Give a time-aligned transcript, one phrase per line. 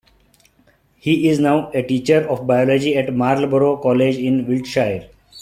[0.95, 5.11] He is now a teacher of Biology at Marlborough College in Wiltshire.